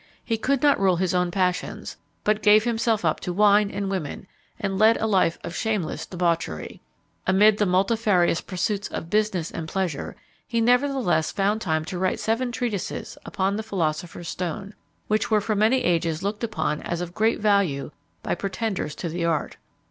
He 0.25 0.35
could 0.35 0.63
not 0.63 0.79
rule 0.79 0.95
his 0.95 1.13
own 1.13 1.29
passions, 1.29 1.95
but 2.23 2.41
gave 2.41 2.63
himself 2.63 3.05
up 3.05 3.19
to 3.19 3.31
wine 3.31 3.69
and 3.69 3.87
women, 3.87 4.25
and 4.59 4.79
led 4.79 4.97
a 4.97 5.05
life 5.05 5.37
of 5.43 5.53
shameless 5.53 6.07
debauchery. 6.07 6.81
Amid 7.27 7.59
the 7.59 7.67
multifarious 7.67 8.41
pursuits 8.41 8.87
of 8.87 9.11
business 9.11 9.51
and 9.51 9.67
pleasure, 9.67 10.15
he 10.47 10.59
nevertheless 10.59 11.31
found 11.31 11.61
time 11.61 11.85
to 11.85 11.99
write 11.99 12.19
seven 12.19 12.51
treatises 12.51 13.15
upon 13.25 13.57
the 13.57 13.61
philosopher's 13.61 14.27
stone, 14.29 14.73
which 15.07 15.29
were 15.29 15.39
for 15.39 15.53
many 15.53 15.83
ages 15.83 16.23
looked 16.23 16.43
upon 16.43 16.81
as 16.81 16.99
of 17.01 17.13
great 17.13 17.39
value 17.39 17.91
by 18.23 18.33
pretenders 18.33 18.95
to 18.95 19.07
the 19.07 19.23
art. 19.25 19.57